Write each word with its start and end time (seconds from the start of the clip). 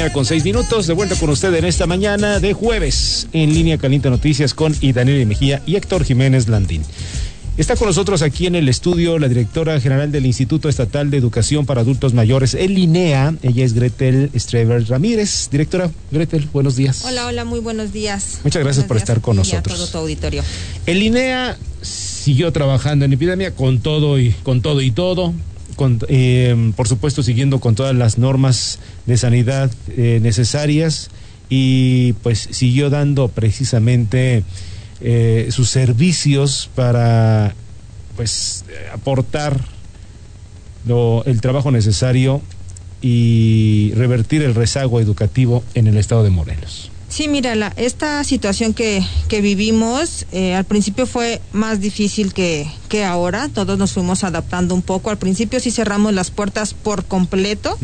mañana 0.00 0.14
con 0.14 0.24
seis 0.24 0.44
minutos. 0.44 0.86
De 0.86 0.94
vuelta 0.94 1.14
con 1.16 1.28
usted 1.28 1.52
en 1.52 1.66
esta 1.66 1.86
mañana 1.86 2.40
de 2.40 2.54
jueves 2.54 3.26
en 3.34 3.52
línea 3.52 3.76
Caliente 3.76 4.08
Noticias 4.08 4.54
con 4.54 4.74
Daniel 4.80 5.26
Mejía 5.26 5.60
y 5.66 5.76
Héctor 5.76 6.04
Jiménez 6.04 6.48
Landín. 6.48 6.82
Está 7.58 7.76
con 7.76 7.86
nosotros 7.86 8.22
aquí 8.22 8.46
en 8.46 8.54
el 8.54 8.70
estudio 8.70 9.18
la 9.18 9.28
directora 9.28 9.78
general 9.78 10.10
del 10.10 10.24
Instituto 10.24 10.70
Estatal 10.70 11.10
de 11.10 11.18
Educación 11.18 11.66
para 11.66 11.82
Adultos 11.82 12.14
Mayores, 12.14 12.54
el 12.54 12.78
INEA. 12.78 13.34
Ella 13.42 13.62
es 13.62 13.74
Gretel 13.74 14.30
Strever 14.34 14.88
Ramírez. 14.88 15.50
Directora 15.50 15.90
Gretel, 16.10 16.48
buenos 16.50 16.76
días. 16.76 17.04
Hola, 17.04 17.26
hola, 17.26 17.44
muy 17.44 17.60
buenos 17.60 17.92
días. 17.92 18.38
Muchas 18.42 18.62
gracias 18.62 18.86
por 18.86 18.96
estar 18.96 19.20
con 19.20 19.36
nosotros. 19.36 19.76
todo 19.76 19.86
tu 19.86 19.98
auditorio. 19.98 20.42
El 20.86 21.02
INEA 21.02 21.58
siguió 21.82 22.50
trabajando 22.52 23.04
en 23.04 23.12
epidemia 23.12 23.54
con 23.54 23.80
todo 23.80 24.18
y 24.18 24.30
con 24.44 24.62
todo 24.62 24.80
y 24.80 24.92
todo. 24.92 25.34
Eh, 26.08 26.72
por 26.76 26.88
supuesto 26.88 27.22
siguiendo 27.22 27.58
con 27.58 27.74
todas 27.74 27.94
las 27.94 28.18
normas 28.18 28.80
de 29.06 29.16
sanidad 29.16 29.70
eh, 29.88 30.18
necesarias 30.22 31.10
y 31.48 32.12
pues 32.22 32.48
siguió 32.50 32.90
dando 32.90 33.28
precisamente 33.28 34.44
eh, 35.00 35.48
sus 35.50 35.70
servicios 35.70 36.68
para 36.74 37.54
pues 38.14 38.66
aportar 38.92 39.58
lo, 40.86 41.24
el 41.24 41.40
trabajo 41.40 41.70
necesario 41.70 42.42
y 43.00 43.92
revertir 43.94 44.42
el 44.42 44.54
rezago 44.54 45.00
educativo 45.00 45.64
en 45.72 45.86
el 45.86 45.96
estado 45.96 46.22
de 46.22 46.30
Morelos. 46.30 46.89
Sí, 47.10 47.26
mira, 47.26 47.56
la, 47.56 47.72
esta 47.76 48.22
situación 48.22 48.72
que, 48.72 49.04
que 49.28 49.40
vivimos 49.40 50.26
eh, 50.30 50.54
al 50.54 50.64
principio 50.64 51.06
fue 51.06 51.42
más 51.52 51.80
difícil 51.80 52.32
que, 52.32 52.70
que 52.88 53.04
ahora, 53.04 53.48
todos 53.52 53.76
nos 53.76 53.92
fuimos 53.92 54.22
adaptando 54.22 54.76
un 54.76 54.82
poco. 54.82 55.10
Al 55.10 55.18
principio 55.18 55.58
sí 55.58 55.72
cerramos 55.72 56.14
las 56.14 56.30
puertas 56.30 56.72
por 56.72 57.04
completo 57.04 57.76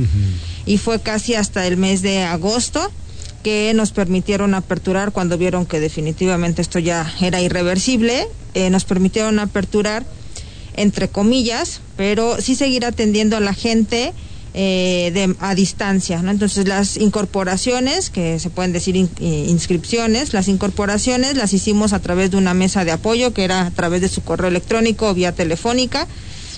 y 0.65 0.79
fue 0.79 1.01
casi 1.01 1.35
hasta 1.35 1.66
el 1.66 1.77
mes 1.77 2.02
de 2.02 2.23
agosto 2.23 2.89
que 3.43 3.73
nos 3.75 3.91
permitieron 3.91 4.55
aperturar 4.55 5.11
cuando 5.11 5.37
vieron 5.37 5.66
que 5.66 5.80
definitivamente 5.80 6.63
esto 6.63 6.79
ya 6.79 7.13
era 7.21 7.40
irreversible, 7.40 8.29
eh, 8.55 8.71
nos 8.71 8.85
permitieron 8.85 9.40
aperturar 9.40 10.07
entre 10.74 11.09
comillas, 11.09 11.80
pero 11.96 12.40
sí 12.40 12.55
seguir 12.55 12.85
atendiendo 12.85 13.37
a 13.37 13.40
la 13.40 13.55
gente 13.55 14.13
eh, 14.59 15.10
de, 15.12 15.37
a 15.40 15.54
distancia, 15.54 16.23
¿no? 16.23 16.30
Entonces 16.30 16.66
las 16.66 16.96
incorporaciones, 16.96 18.09
que 18.09 18.38
se 18.38 18.49
pueden 18.49 18.73
decir 18.73 18.96
eh, 18.96 19.46
inscripciones, 19.51 20.32
las 20.32 20.49
incorporaciones 20.49 21.37
las 21.37 21.52
hicimos 21.52 21.93
a 21.93 22.01
través 22.01 22.30
de 22.30 22.38
una 22.38 22.54
mesa 22.54 22.87
de 22.87 22.90
apoyo 22.90 23.34
que 23.34 23.45
era 23.45 23.66
a 23.66 23.71
través 23.71 24.01
de 24.01 24.09
su 24.09 24.23
correo 24.23 24.49
electrónico 24.49 25.10
o 25.10 25.15
vía 25.15 25.32
telefónica. 25.32 26.07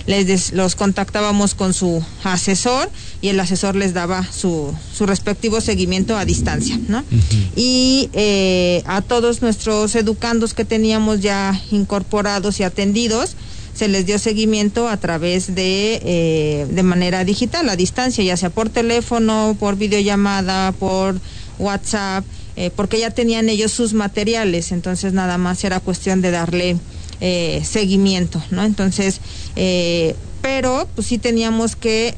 Les 0.07 0.53
los 0.53 0.77
contactábamos 0.77 1.57
con 1.57 1.75
su 1.75 2.01
asesor 2.23 2.89
y 3.21 3.31
el 3.31 3.41
asesor 3.41 3.75
les 3.75 3.95
daba 3.95 4.25
su, 4.25 4.73
su 4.97 5.05
respectivo 5.05 5.61
seguimiento 5.61 6.17
a 6.17 6.25
distancia, 6.25 6.79
¿no? 6.87 7.03
Y 7.57 8.11
eh, 8.13 8.85
a 8.87 9.03
todos 9.03 9.43
nuestros 9.43 9.97
educandos 9.97 10.55
que 10.55 10.65
teníamos 10.65 11.19
ya 11.21 11.61
incorporados 11.73 12.61
y 12.61 12.63
atendidos, 12.63 13.35
se 13.79 13.87
les 13.87 14.07
dio 14.07 14.19
seguimiento 14.19 14.89
a 14.89 14.97
través 14.97 15.55
de, 15.55 16.01
eh, 16.03 16.67
de 16.69 16.83
manera 16.83 17.23
digital, 17.23 17.69
a 17.69 17.77
distancia, 17.77 18.25
ya 18.25 18.37
sea 18.37 18.51
por 18.51 18.71
teléfono, 18.71 19.57
por 19.61 19.77
videollamada, 19.77 20.73
por 20.73 21.21
WhatsApp, 21.61 22.25
eh, 22.57 22.73
porque 22.75 22.99
ya 22.99 23.11
tenían 23.11 23.49
ellos 23.49 23.71
sus 23.71 23.95
materiales, 23.95 24.73
entonces 24.73 25.13
nada 25.13 25.39
más 25.39 25.63
era 25.63 25.79
cuestión 25.79 26.21
de 26.23 26.33
darle 26.33 26.77
eh, 27.21 27.63
seguimiento, 27.65 28.43
¿no? 28.51 28.65
Entonces, 28.65 29.21
pero 30.43 30.89
pues 30.97 31.07
sí 31.07 31.19
teníamos 31.19 31.77
que 31.77 32.17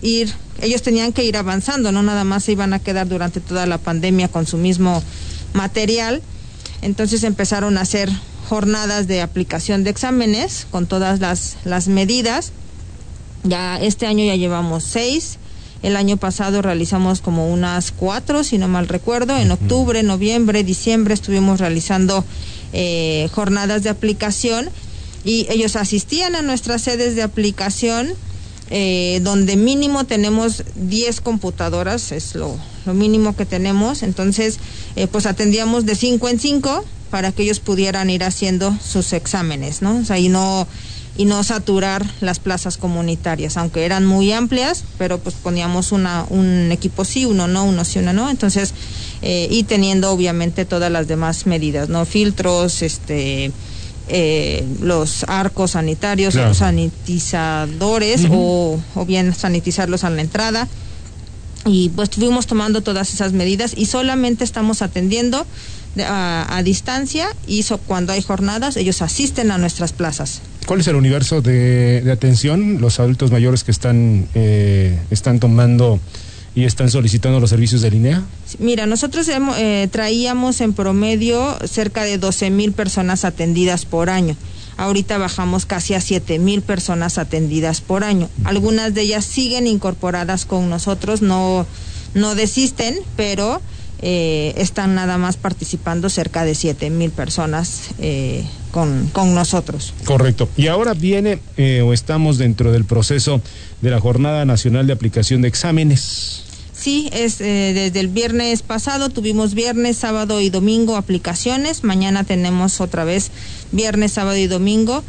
ir, 0.00 0.32
ellos 0.62 0.80
tenían 0.80 1.12
que 1.12 1.24
ir 1.24 1.36
avanzando, 1.36 1.92
no 1.92 2.02
nada 2.02 2.24
más 2.24 2.44
se 2.44 2.52
iban 2.52 2.72
a 2.72 2.78
quedar 2.78 3.06
durante 3.06 3.40
toda 3.40 3.66
la 3.66 3.76
pandemia 3.76 4.28
con 4.28 4.46
su 4.46 4.56
mismo 4.56 5.02
material, 5.52 6.22
entonces 6.80 7.22
empezaron 7.22 7.76
a 7.76 7.82
hacer 7.82 8.08
jornadas 8.52 9.06
de 9.06 9.22
aplicación 9.22 9.82
de 9.82 9.88
exámenes 9.88 10.66
con 10.70 10.86
todas 10.86 11.20
las, 11.20 11.56
las 11.64 11.88
medidas. 11.88 12.52
Ya 13.44 13.80
este 13.80 14.04
año 14.04 14.26
ya 14.26 14.36
llevamos 14.36 14.84
seis. 14.84 15.38
El 15.82 15.96
año 15.96 16.18
pasado 16.18 16.60
realizamos 16.60 17.22
como 17.22 17.50
unas 17.50 17.92
cuatro, 17.92 18.44
si 18.44 18.58
no 18.58 18.68
mal 18.68 18.88
recuerdo. 18.88 19.38
En 19.38 19.52
octubre, 19.52 20.02
noviembre, 20.02 20.64
diciembre 20.64 21.14
estuvimos 21.14 21.60
realizando 21.60 22.26
eh, 22.74 23.30
jornadas 23.32 23.84
de 23.84 23.88
aplicación 23.88 24.68
y 25.24 25.46
ellos 25.48 25.74
asistían 25.74 26.34
a 26.34 26.42
nuestras 26.42 26.82
sedes 26.82 27.16
de 27.16 27.22
aplicación 27.22 28.10
eh, 28.68 29.20
donde 29.22 29.56
mínimo 29.56 30.04
tenemos 30.04 30.62
10 30.74 31.22
computadoras, 31.22 32.12
es 32.12 32.34
lo, 32.34 32.54
lo 32.84 32.92
mínimo 32.92 33.34
que 33.34 33.46
tenemos. 33.46 34.02
Entonces, 34.02 34.58
eh, 34.94 35.06
pues 35.06 35.24
atendíamos 35.24 35.86
de 35.86 35.94
5 35.94 36.28
en 36.28 36.38
5 36.38 36.84
para 37.12 37.30
que 37.30 37.42
ellos 37.42 37.60
pudieran 37.60 38.08
ir 38.08 38.24
haciendo 38.24 38.74
sus 38.82 39.12
exámenes, 39.12 39.82
¿no? 39.82 39.98
O 39.98 40.04
sea, 40.04 40.18
y 40.18 40.30
no 40.30 40.66
y 41.14 41.26
no 41.26 41.44
saturar 41.44 42.06
las 42.22 42.38
plazas 42.38 42.78
comunitarias, 42.78 43.58
aunque 43.58 43.84
eran 43.84 44.06
muy 44.06 44.32
amplias, 44.32 44.82
pero 44.96 45.18
pues 45.18 45.34
poníamos 45.34 45.92
una, 45.92 46.24
un 46.30 46.72
equipo 46.72 47.04
sí, 47.04 47.26
uno 47.26 47.48
no, 47.48 47.64
uno 47.64 47.84
sí, 47.84 47.98
uno 47.98 48.14
no, 48.14 48.30
entonces, 48.30 48.72
eh, 49.20 49.46
y 49.50 49.64
teniendo 49.64 50.10
obviamente 50.10 50.64
todas 50.64 50.90
las 50.90 51.06
demás 51.06 51.44
medidas, 51.44 51.90
¿no? 51.90 52.06
Filtros, 52.06 52.80
este, 52.80 53.52
eh, 54.08 54.64
los 54.80 55.24
arcos 55.28 55.72
sanitarios, 55.72 56.34
los 56.34 56.56
sanitizadores, 56.56 58.22
o, 58.30 58.80
o 58.94 59.04
bien 59.04 59.34
sanitizarlos 59.34 60.04
a 60.04 60.08
la 60.08 60.22
entrada, 60.22 60.66
y 61.64 61.90
pues 61.90 62.08
estuvimos 62.08 62.46
tomando 62.46 62.80
todas 62.82 63.12
esas 63.12 63.32
medidas 63.32 63.74
y 63.76 63.86
solamente 63.86 64.44
estamos 64.44 64.82
atendiendo 64.82 65.46
a, 65.98 66.62
distancia 66.64 67.28
y 67.46 67.64
cuando 67.86 68.12
hay 68.12 68.22
jornadas 68.22 68.76
ellos 68.76 69.02
asisten 69.02 69.50
a 69.50 69.58
nuestras 69.58 69.92
plazas. 69.92 70.40
¿Cuál 70.66 70.80
es 70.80 70.86
el 70.86 70.96
universo 70.96 71.42
de, 71.42 72.08
atención? 72.12 72.80
Los 72.80 73.00
adultos 73.00 73.30
mayores 73.30 73.64
que 73.64 73.70
están, 73.72 74.26
eh, 74.34 74.98
están 75.10 75.40
tomando 75.40 76.00
y 76.54 76.64
están 76.64 76.90
solicitando 76.90 77.40
los 77.40 77.50
servicios 77.50 77.80
de 77.80 77.90
línea? 77.90 78.22
Mira, 78.58 78.86
nosotros 78.86 79.26
eh, 79.28 79.88
traíamos 79.90 80.60
en 80.60 80.74
promedio 80.74 81.56
cerca 81.66 82.04
de 82.04 82.18
12 82.18 82.50
mil 82.50 82.72
personas 82.72 83.24
atendidas 83.24 83.86
por 83.86 84.10
año. 84.10 84.36
Ahorita 84.76 85.18
bajamos 85.18 85.66
casi 85.66 85.94
a 85.94 86.00
7 86.00 86.38
mil 86.38 86.62
personas 86.62 87.18
atendidas 87.18 87.80
por 87.80 88.04
año. 88.04 88.28
Algunas 88.44 88.94
de 88.94 89.02
ellas 89.02 89.24
siguen 89.24 89.66
incorporadas 89.66 90.44
con 90.44 90.70
nosotros, 90.70 91.22
no, 91.22 91.66
no 92.14 92.34
desisten, 92.34 92.98
pero 93.16 93.60
eh, 94.04 94.52
están 94.56 94.96
nada 94.96 95.16
más 95.16 95.36
participando 95.36 96.10
cerca 96.10 96.44
de 96.44 96.56
7 96.56 96.90
mil 96.90 97.12
personas 97.12 97.90
eh, 98.00 98.44
con, 98.72 99.08
con, 99.12 99.32
nosotros. 99.32 99.94
Correcto. 100.04 100.48
Y 100.56 100.66
ahora 100.66 100.92
viene 100.92 101.38
eh, 101.56 101.82
o 101.82 101.92
estamos 101.92 102.36
dentro 102.36 102.72
del 102.72 102.84
proceso 102.84 103.40
de 103.80 103.90
la 103.90 104.00
Jornada 104.00 104.44
Nacional 104.44 104.88
de 104.88 104.92
Aplicación 104.92 105.40
de 105.42 105.48
Exámenes. 105.48 106.42
Sí, 106.72 107.10
es 107.12 107.38
desde 107.38 108.00
el 108.00 108.08
viernes 108.08 108.62
pasado 108.62 109.08
tuvimos 109.08 109.54
viernes, 109.54 109.98
sábado 109.98 110.40
y 110.40 110.50
domingo 110.50 110.96
aplicaciones. 110.96 111.84
Mañana 111.84 112.24
tenemos 112.24 112.80
otra 112.80 113.04
vez 113.04 113.30
viernes, 113.72 114.12
sábado 114.12 114.36
y 114.36 114.46
domingo 114.46 115.02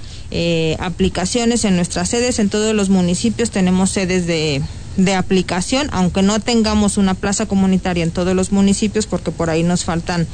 aplicaciones 0.79 1.63
en 1.63 1.75
nuestras 1.75 2.09
sedes. 2.09 2.39
En 2.39 2.49
todos 2.49 2.73
los 2.73 2.89
municipios 2.89 3.51
tenemos 3.51 3.91
sedes 3.91 4.25
de, 4.25 4.61
de 4.97 5.13
aplicación, 5.13 5.89
aunque 5.91 6.23
no 6.23 6.39
tengamos 6.39 6.97
una 6.97 7.13
plaza 7.13 7.45
comunitaria 7.45 8.03
en 8.03 8.11
todos 8.11 8.35
los 8.35 8.51
municipios, 8.51 9.05
porque 9.05 9.31
por 9.31 9.49
ahí 9.49 9.63
nos 9.63 9.83
faltan 9.83 10.25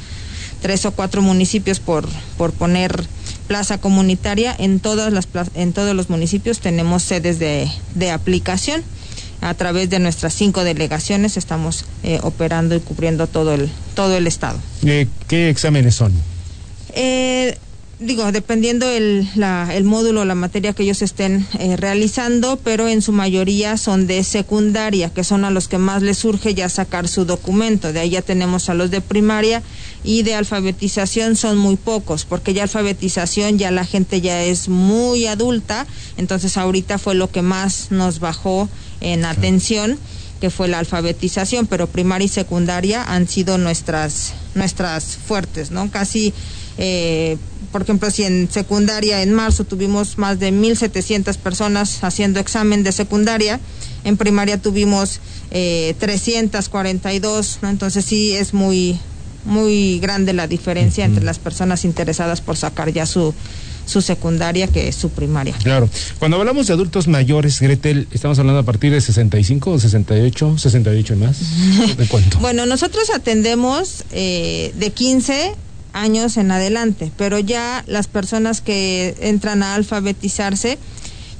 tres 0.62 0.86
o 0.86 0.92
cuatro 0.92 1.22
municipios 1.22 1.80
por, 1.80 2.08
por 2.36 2.52
poner 2.52 3.04
plaza 3.46 3.78
comunitaria, 3.78 4.54
en, 4.58 4.80
todas 4.80 5.12
las, 5.12 5.26
en 5.54 5.72
todos 5.72 5.94
los 5.94 6.08
municipios 6.08 6.60
tenemos 6.60 7.02
sedes 7.02 7.38
de, 7.38 7.68
de 7.94 8.10
aplicación. 8.10 8.82
A 9.42 9.54
través 9.54 9.88
de 9.88 9.98
nuestras 9.98 10.34
cinco 10.34 10.64
delegaciones 10.64 11.38
estamos 11.38 11.86
eh, 12.02 12.20
operando 12.22 12.74
y 12.74 12.80
cubriendo 12.80 13.26
todo 13.26 13.54
el, 13.54 13.70
todo 13.94 14.14
el 14.14 14.26
estado. 14.26 14.58
Eh, 14.84 15.08
¿Qué 15.28 15.48
exámenes 15.48 15.94
son? 15.94 16.12
Eh, 16.92 17.56
digo, 18.00 18.32
dependiendo 18.32 18.88
el, 18.88 19.28
la, 19.34 19.74
el 19.74 19.84
módulo, 19.84 20.24
la 20.24 20.34
materia 20.34 20.72
que 20.72 20.82
ellos 20.82 21.02
estén 21.02 21.46
eh, 21.58 21.76
realizando, 21.76 22.58
pero 22.64 22.88
en 22.88 23.02
su 23.02 23.12
mayoría 23.12 23.76
son 23.76 24.06
de 24.06 24.24
secundaria, 24.24 25.10
que 25.10 25.22
son 25.22 25.44
a 25.44 25.50
los 25.50 25.68
que 25.68 25.78
más 25.78 26.02
les 26.02 26.18
surge 26.18 26.54
ya 26.54 26.68
sacar 26.68 27.08
su 27.08 27.26
documento. 27.26 27.92
De 27.92 28.00
ahí 28.00 28.10
ya 28.10 28.22
tenemos 28.22 28.70
a 28.70 28.74
los 28.74 28.90
de 28.90 29.02
primaria 29.02 29.62
y 30.02 30.22
de 30.22 30.34
alfabetización 30.34 31.36
son 31.36 31.58
muy 31.58 31.76
pocos, 31.76 32.24
porque 32.24 32.54
ya 32.54 32.62
alfabetización 32.62 33.58
ya 33.58 33.70
la 33.70 33.84
gente 33.84 34.22
ya 34.22 34.42
es 34.42 34.68
muy 34.68 35.26
adulta, 35.26 35.86
entonces 36.16 36.56
ahorita 36.56 36.98
fue 36.98 37.14
lo 37.14 37.30
que 37.30 37.42
más 37.42 37.90
nos 37.90 38.18
bajó 38.18 38.68
en 39.02 39.26
atención 39.26 39.98
que 40.40 40.50
fue 40.50 40.68
la 40.68 40.78
alfabetización, 40.78 41.66
pero 41.66 41.86
primaria 41.86 42.26
y 42.26 42.28
secundaria 42.28 43.04
han 43.04 43.28
sido 43.28 43.58
nuestras 43.58 44.32
nuestras 44.54 45.16
fuertes, 45.16 45.70
¿no? 45.70 45.90
Casi 45.90 46.32
eh, 46.78 47.36
por 47.72 47.82
ejemplo, 47.82 48.10
si 48.10 48.24
en 48.24 48.50
secundaria 48.50 49.22
en 49.22 49.32
marzo 49.32 49.64
tuvimos 49.64 50.18
más 50.18 50.40
de 50.40 50.50
1.700 50.50 51.36
personas 51.36 52.02
haciendo 52.02 52.40
examen 52.40 52.82
de 52.82 52.90
secundaria, 52.90 53.60
en 54.04 54.16
primaria 54.16 54.58
tuvimos 54.58 55.20
eh, 55.50 55.94
342, 55.98 57.58
¿no? 57.62 57.68
Entonces 57.68 58.04
sí 58.04 58.32
es 58.32 58.54
muy, 58.54 58.98
muy 59.44 60.00
grande 60.00 60.32
la 60.32 60.46
diferencia 60.46 61.04
entre 61.04 61.22
las 61.22 61.38
personas 61.38 61.84
interesadas 61.84 62.40
por 62.40 62.56
sacar 62.56 62.92
ya 62.92 63.06
su, 63.06 63.34
su 63.90 64.00
secundaria 64.00 64.68
que 64.68 64.88
es 64.88 64.96
su 64.96 65.10
primaria. 65.10 65.54
Claro. 65.62 65.88
Cuando 66.18 66.38
hablamos 66.38 66.66
de 66.66 66.72
adultos 66.72 67.08
mayores, 67.08 67.60
Gretel, 67.60 68.08
estamos 68.12 68.38
hablando 68.38 68.60
a 68.60 68.62
partir 68.62 68.92
de 68.92 69.00
65 69.00 69.72
o 69.72 69.78
68, 69.78 70.58
68 70.58 71.12
y 71.12 71.16
más. 71.16 71.38
¿De 71.96 72.06
cuánto? 72.06 72.38
bueno, 72.38 72.66
nosotros 72.66 73.10
atendemos 73.10 74.04
eh, 74.12 74.72
de 74.76 74.90
15 74.90 75.54
años 75.92 76.36
en 76.36 76.50
adelante, 76.52 77.10
pero 77.16 77.38
ya 77.38 77.84
las 77.86 78.06
personas 78.06 78.60
que 78.60 79.16
entran 79.20 79.62
a 79.62 79.74
alfabetizarse 79.74 80.78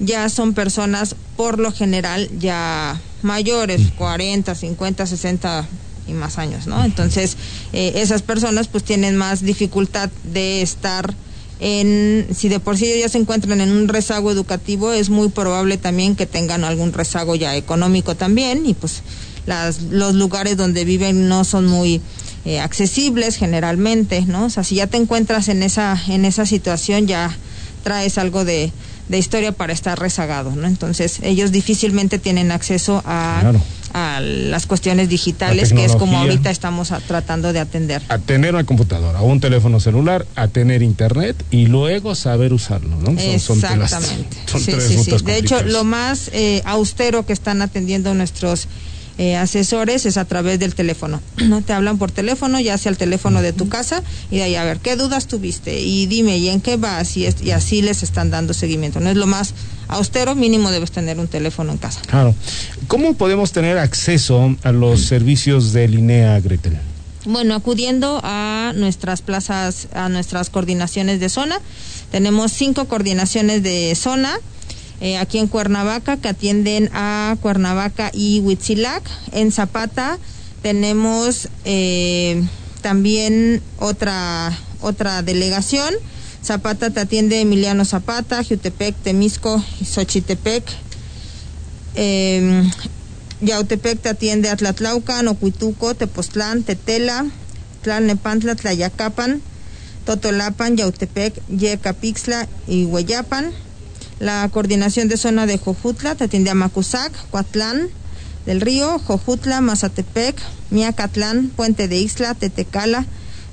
ya 0.00 0.28
son 0.28 0.54
personas 0.54 1.14
por 1.36 1.58
lo 1.58 1.72
general 1.72 2.28
ya 2.38 3.00
mayores, 3.22 3.82
40, 3.96 4.54
50, 4.54 5.06
60 5.06 5.68
y 6.08 6.12
más 6.12 6.38
años, 6.38 6.66
¿no? 6.66 6.82
Entonces, 6.84 7.36
eh, 7.72 7.92
esas 7.96 8.22
personas 8.22 8.66
pues 8.68 8.82
tienen 8.82 9.16
más 9.16 9.42
dificultad 9.42 10.10
de 10.24 10.62
estar 10.62 11.14
en, 11.60 12.26
si 12.34 12.48
de 12.48 12.58
por 12.58 12.76
sí 12.76 12.90
ya 13.00 13.08
se 13.08 13.18
encuentran 13.18 13.60
en 13.60 13.70
un 13.70 13.86
rezago 13.86 14.30
educativo, 14.30 14.92
es 14.92 15.10
muy 15.10 15.28
probable 15.28 15.76
también 15.76 16.16
que 16.16 16.26
tengan 16.26 16.64
algún 16.64 16.92
rezago 16.92 17.34
ya 17.34 17.54
económico 17.54 18.16
también 18.16 18.64
y 18.64 18.74
pues 18.74 19.02
las, 19.46 19.82
los 19.82 20.14
lugares 20.14 20.56
donde 20.56 20.84
viven 20.84 21.28
no 21.28 21.44
son 21.44 21.66
muy 21.66 22.00
eh, 22.46 22.60
accesibles 22.60 23.36
generalmente, 23.36 24.22
¿no? 24.22 24.46
O 24.46 24.50
sea, 24.50 24.64
si 24.64 24.76
ya 24.76 24.86
te 24.86 24.96
encuentras 24.96 25.48
en 25.48 25.62
esa, 25.62 26.00
en 26.08 26.24
esa 26.24 26.46
situación 26.46 27.06
ya 27.06 27.36
traes 27.84 28.16
algo 28.16 28.44
de, 28.46 28.72
de 29.08 29.18
historia 29.18 29.52
para 29.52 29.74
estar 29.74 29.98
rezagado, 29.98 30.54
¿no? 30.56 30.66
Entonces, 30.66 31.18
ellos 31.22 31.52
difícilmente 31.52 32.18
tienen 32.18 32.52
acceso 32.52 33.02
a, 33.04 33.38
Claro. 33.42 33.60
A 33.92 34.20
las 34.20 34.66
cuestiones 34.66 35.08
digitales, 35.08 35.72
que 35.72 35.84
es 35.84 35.96
como 35.96 36.18
ahorita 36.18 36.50
estamos 36.50 36.92
a- 36.92 37.00
tratando 37.00 37.52
de 37.52 37.60
atender. 37.60 38.02
A 38.08 38.18
tener 38.18 38.54
una 38.54 38.64
computadora, 38.64 39.20
un 39.22 39.40
teléfono 39.40 39.80
celular, 39.80 40.26
a 40.36 40.48
tener 40.48 40.82
internet 40.82 41.36
y 41.50 41.66
luego 41.66 42.14
saber 42.14 42.52
usarlo, 42.52 42.96
¿no? 42.96 43.18
Son- 43.20 43.40
son 43.40 43.60
telas- 43.60 43.92
Exactamente. 43.92 44.36
son 44.46 44.60
Sí, 44.60 44.70
tres 44.72 44.84
sí, 44.84 45.24
De 45.24 45.38
hecho, 45.38 45.62
lo 45.62 45.84
más 45.84 46.30
eh, 46.32 46.62
austero 46.64 47.26
que 47.26 47.32
están 47.32 47.62
atendiendo 47.62 48.14
nuestros 48.14 48.68
eh, 49.18 49.36
asesores 49.36 50.06
es 50.06 50.16
a 50.16 50.24
través 50.24 50.58
del 50.58 50.74
teléfono. 50.74 51.20
No 51.44 51.60
te 51.60 51.72
hablan 51.74 51.98
por 51.98 52.10
teléfono, 52.10 52.58
ya 52.60 52.78
sea 52.78 52.90
el 52.90 52.96
teléfono 52.96 53.42
de 53.42 53.52
tu 53.52 53.68
casa 53.68 54.02
y 54.30 54.36
de 54.36 54.44
ahí 54.44 54.54
a 54.54 54.64
ver 54.64 54.78
qué 54.78 54.96
dudas 54.96 55.26
tuviste 55.26 55.80
y 55.80 56.06
dime 56.06 56.38
y 56.38 56.48
en 56.48 56.60
qué 56.62 56.76
vas 56.76 57.16
y, 57.16 57.26
es- 57.26 57.42
y 57.42 57.50
así 57.50 57.82
les 57.82 58.02
están 58.02 58.30
dando 58.30 58.54
seguimiento. 58.54 58.98
No 59.00 59.10
es 59.10 59.16
lo 59.16 59.26
más 59.26 59.52
austero, 59.90 60.34
mínimo 60.34 60.70
debes 60.70 60.90
tener 60.90 61.18
un 61.18 61.28
teléfono 61.28 61.72
en 61.72 61.78
casa. 61.78 62.00
Claro. 62.06 62.34
¿Cómo 62.88 63.14
podemos 63.14 63.52
tener 63.52 63.78
acceso 63.78 64.56
a 64.62 64.72
los 64.72 65.02
servicios 65.02 65.72
de 65.72 65.88
Linea, 65.88 66.40
Gretel? 66.40 66.78
Bueno, 67.26 67.54
acudiendo 67.54 68.20
a 68.24 68.72
nuestras 68.74 69.20
plazas, 69.20 69.88
a 69.92 70.08
nuestras 70.08 70.48
coordinaciones 70.48 71.20
de 71.20 71.28
zona, 71.28 71.60
tenemos 72.10 72.52
cinco 72.52 72.86
coordinaciones 72.86 73.62
de 73.62 73.94
zona 73.94 74.38
eh, 75.00 75.16
aquí 75.18 75.38
en 75.38 75.46
Cuernavaca 75.46 76.16
que 76.16 76.28
atienden 76.28 76.90
a 76.92 77.36
Cuernavaca 77.40 78.10
y 78.12 78.40
Huitzilac. 78.40 79.02
En 79.32 79.52
Zapata 79.52 80.18
tenemos 80.62 81.48
eh, 81.64 82.42
también 82.82 83.62
otra 83.78 84.56
otra 84.80 85.22
delegación. 85.22 85.94
Zapata 86.42 86.90
te 86.90 87.00
atiende 87.00 87.40
Emiliano 87.40 87.84
Zapata, 87.84 88.42
Jutepec, 88.42 88.96
Temisco, 88.96 89.62
Xochitepec, 89.84 90.64
eh, 91.94 92.64
Yautepec 93.42 94.00
te 94.00 94.08
atiende 94.08 94.50
a 94.50 94.56
Tlatlaucan, 94.56 95.28
Ocuituco, 95.28 95.94
Tepoztlán, 95.94 96.62
Tetela, 96.62 97.26
Tlalnepantla, 97.82 98.54
Tlayacapan, 98.54 99.42
Totolapan, 100.04 100.76
Yautepec, 100.76 101.40
Yecapixtla 101.48 102.48
y 102.66 102.84
Hueyapan. 102.84 103.52
La 104.18 104.48
coordinación 104.50 105.08
de 105.08 105.16
zona 105.16 105.46
de 105.46 105.56
Jojutla 105.56 106.14
te 106.14 106.24
atiende 106.24 106.50
a 106.50 106.54
Macusac, 106.54 107.12
Coatlán 107.30 107.88
del 108.44 108.60
Río, 108.60 108.98
Jojutla, 108.98 109.60
Mazatepec, 109.60 110.36
Miacatlán, 110.70 111.48
Puente 111.48 111.88
de 111.88 111.98
Ixtla, 111.98 112.34
Tetecala, 112.34 113.06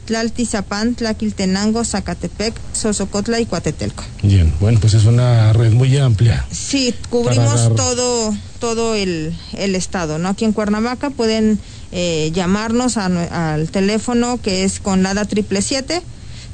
Tlaltizapán, 0.07 0.95
Tlaquiltenango, 0.95 1.83
Zacatepec, 1.85 2.55
Sosocotla 2.73 3.39
y 3.39 3.45
Coatetelco. 3.45 4.03
Bien, 4.23 4.51
bueno, 4.59 4.79
pues 4.79 4.93
es 4.95 5.05
una 5.05 5.53
red 5.53 5.71
muy 5.73 5.95
amplia. 5.97 6.45
Sí, 6.51 6.95
cubrimos 7.11 7.55
dar- 7.61 7.75
todo 7.75 8.35
todo 8.59 8.95
el, 8.95 9.35
el 9.53 9.75
estado, 9.75 10.17
¿no? 10.17 10.29
Aquí 10.29 10.45
en 10.45 10.53
Cuernavaca 10.53 11.11
pueden 11.11 11.59
eh, 11.91 12.31
llamarnos 12.33 12.97
a 12.97 13.53
al 13.53 13.69
teléfono 13.69 14.39
que 14.41 14.63
es 14.63 14.79
con 14.79 15.03
LADA 15.03 15.25
triple 15.25 15.61
siete 15.61 16.01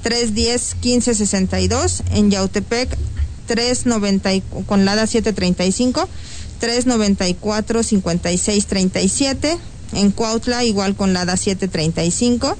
310 0.01 0.75
1562 0.83 2.03
en 2.11 2.29
Yautepec 2.31 2.97
390 3.45 4.33
y- 4.33 4.41
con 4.65 4.83
LADA 4.83 5.07
735 5.07 6.09
394 6.59 7.83
5637 7.83 9.57
en 9.93 10.11
Cuautla 10.11 10.63
igual 10.63 10.95
con 10.95 11.13
LADA 11.13 11.37
735 11.37 12.57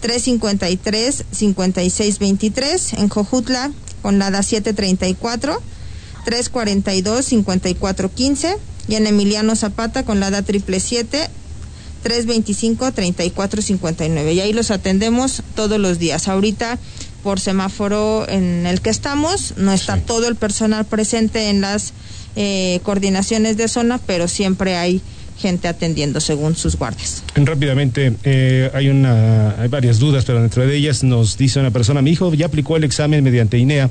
353 0.00 1.24
5623 1.30 2.92
en 2.94 3.08
Jojutla 3.08 3.70
con 4.02 4.18
LADA 4.18 4.42
734 4.42 5.60
342 6.24 7.24
5415 7.24 8.56
y 8.88 8.94
en 8.96 9.06
Emiliano 9.06 9.54
Zapata 9.56 10.04
con 10.04 10.20
la 10.20 10.30
da 10.30 10.42
triple 10.42 10.80
siete 10.80 11.28
325 12.02 12.92
3459 12.92 14.32
y 14.32 14.40
ahí 14.40 14.52
los 14.52 14.70
atendemos 14.70 15.42
todos 15.54 15.78
los 15.78 15.98
días. 15.98 16.28
Ahorita 16.28 16.78
por 17.22 17.38
semáforo 17.38 18.26
en 18.28 18.66
el 18.66 18.80
que 18.80 18.90
estamos 18.90 19.54
no 19.56 19.72
está 19.72 19.96
Sí. 19.96 20.02
todo 20.06 20.26
el 20.28 20.36
personal 20.36 20.86
presente 20.86 21.50
en 21.50 21.60
las 21.60 21.92
eh, 22.36 22.80
coordinaciones 22.84 23.56
de 23.56 23.68
zona, 23.68 23.98
pero 23.98 24.28
siempre 24.28 24.76
hay 24.76 25.02
gente 25.40 25.68
atendiendo 25.68 26.20
según 26.20 26.54
sus 26.54 26.76
guardias. 26.76 27.22
Rápidamente, 27.34 28.12
eh, 28.24 28.70
hay 28.74 28.88
una, 28.88 29.60
hay 29.60 29.68
varias 29.68 29.98
dudas, 29.98 30.24
pero 30.24 30.40
dentro 30.40 30.66
de 30.66 30.76
ellas 30.76 31.02
nos 31.02 31.36
dice 31.36 31.58
una 31.60 31.70
persona, 31.70 32.02
mi 32.02 32.10
hijo 32.10 32.32
ya 32.34 32.46
aplicó 32.46 32.76
el 32.76 32.84
examen 32.84 33.24
mediante 33.24 33.58
INEA 33.58 33.90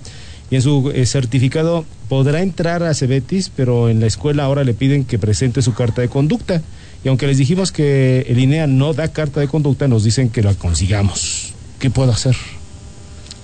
y 0.51 0.55
en 0.55 0.61
su 0.61 0.91
eh, 0.93 1.05
certificado 1.05 1.85
podrá 2.07 2.41
entrar 2.41 2.83
a 2.83 2.93
Cebetis, 2.93 3.51
pero 3.55 3.89
en 3.89 3.99
la 3.99 4.07
escuela 4.07 4.43
ahora 4.43 4.63
le 4.63 4.73
piden 4.73 5.05
que 5.05 5.19
presente 5.19 5.61
su 5.61 5.73
carta 5.73 6.01
de 6.01 6.09
conducta. 6.09 6.61
Y 7.03 7.07
aunque 7.07 7.27
les 7.27 7.37
dijimos 7.37 7.71
que 7.71 8.25
el 8.27 8.39
INEA 8.39 8.67
no 8.67 8.93
da 8.93 9.09
carta 9.09 9.39
de 9.39 9.47
conducta, 9.47 9.87
nos 9.87 10.03
dicen 10.03 10.29
que 10.29 10.41
la 10.41 10.53
consigamos. 10.55 11.53
¿Qué 11.79 11.89
puedo 11.89 12.11
hacer? 12.11 12.35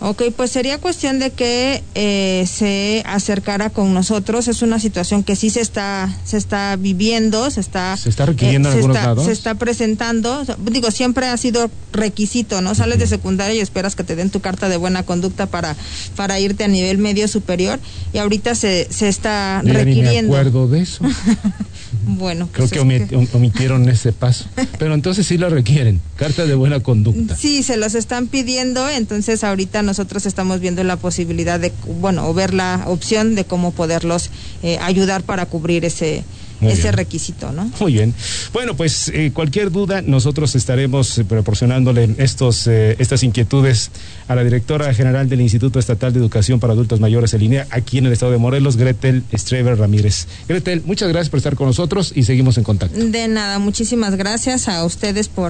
Ok, 0.07 0.21
pues 0.38 0.51
sería 0.51 0.77
cuestión 0.77 1.17
de 1.17 1.31
que 1.31 1.83
eh, 1.95 2.45
se 2.47 3.01
acercara 3.07 3.71
con 3.71 3.91
nosotros. 3.91 4.47
Es 4.47 4.62
una 4.62 4.79
situación 4.79 5.24
que 5.24 5.35
sí 5.35 5.50
se 5.50 5.62
está 5.62 6.15
se 6.24 6.38
está 6.38 6.75
viviendo, 6.75 7.50
se 7.50 7.59
está 7.59 7.97
Se 7.97 8.09
está 8.09 8.27
requiriendo 8.27 8.69
en 8.69 8.74
se 8.74 8.77
algunos 8.77 8.97
está- 8.97 9.07
lados. 9.07 9.25
Se 9.25 9.31
está 9.31 9.55
presentando. 9.55 10.43
Digo, 10.71 10.91
siempre 10.91 11.25
ha 11.25 11.35
sido 11.38 11.71
requisito, 11.91 12.62
¿no? 12.62 12.75
Sales 12.75 13.00
de 13.00 13.07
secundaria 13.07 13.55
y 13.55 13.59
esperas 13.62 13.95
que 13.95 14.03
te 14.03 14.15
den 14.15 14.29
tu 14.29 14.41
carta 14.41 14.69
de 14.69 14.77
buena 14.77 15.01
conducta 15.01 15.47
para 15.47 15.75
para 16.15 16.39
irte 16.39 16.63
a 16.65 16.67
nivel 16.67 17.00
medio 17.00 17.27
superior 17.27 17.79
y 18.13 18.19
ahorita 18.19 18.53
se 18.53 18.88
se 18.91 19.09
está 19.09 19.62
Yo 19.65 19.74
ya 19.74 19.79
ni 19.79 19.85
me 19.85 19.85
requiriendo. 19.85 20.33
acuerdo 20.38 20.67
de 20.67 20.81
eso. 20.81 21.03
Bueno, 22.07 22.47
Creo 22.51 22.67
pues 22.67 22.71
que 22.71 22.79
es 22.79 22.85
omit- 22.85 23.13
om- 23.15 23.27
omitieron 23.33 23.88
ese 23.89 24.12
paso. 24.13 24.45
Pero 24.79 24.93
entonces 24.93 25.25
sí 25.27 25.38
lo 25.38 25.50
requieren. 25.50 26.00
Carta 26.15 26.45
de 26.45 26.55
buena 26.55 26.79
conducta. 26.79 27.35
Sí, 27.35 27.63
se 27.63 27.77
los 27.77 27.95
están 27.95 28.27
pidiendo, 28.27 28.89
entonces 28.89 29.43
ahorita 29.43 29.81
nosotros 29.81 30.25
estamos 30.25 30.59
viendo 30.59 30.83
la 30.83 30.95
posibilidad 30.97 31.59
de, 31.59 31.71
bueno, 32.00 32.27
o 32.27 32.33
ver 32.33 32.53
la 32.53 32.83
opción 32.88 33.35
de 33.35 33.45
cómo 33.45 33.71
poderlos 33.71 34.29
eh, 34.63 34.77
ayudar 34.81 35.24
para 35.24 35.45
cubrir 35.45 35.85
ese, 35.85 36.24
Muy 36.59 36.71
ese 36.71 36.83
bien. 36.83 36.93
requisito, 36.93 37.51
¿no? 37.51 37.69
Muy 37.79 37.93
bien. 37.93 38.13
Bueno, 38.53 38.75
pues 38.75 39.09
eh, 39.09 39.31
cualquier 39.33 39.71
duda, 39.71 40.01
nosotros 40.01 40.55
estaremos 40.55 41.17
eh, 41.17 41.25
proporcionándole 41.25 42.15
estos, 42.17 42.67
eh, 42.67 42.95
estas 43.00 43.24
inquietudes 43.24 43.91
a 44.27 44.35
la 44.35 44.43
directora 44.43 44.93
general 44.93 45.27
del 45.29 45.41
Instituto 45.41 45.79
Estatal 45.79 46.13
de 46.13 46.19
Educación 46.19 46.59
para 46.59 46.74
Adultos 46.74 47.00
Mayores, 47.00 47.33
el 47.33 47.43
INEA, 47.43 47.67
aquí 47.69 47.97
en 47.97 48.05
el 48.05 48.13
estado 48.13 48.31
de 48.31 48.38
Morelos, 48.38 48.77
Gretel 48.77 49.24
Streber 49.33 49.77
Ramírez. 49.77 50.27
Gretel, 50.47 50.81
muchas 50.85 51.09
gracias 51.09 51.29
por 51.29 51.38
estar 51.38 51.55
con 51.55 51.67
nosotros 51.67 52.13
y 52.15 52.24
seguimos 52.24 52.57
en 52.57 52.63
contacto. 52.63 52.97
De 52.97 53.27
nada, 53.27 53.59
muchísimas 53.59 54.15
gracias 54.15 54.67
a 54.69 54.83
ustedes 54.85 55.27
por 55.27 55.43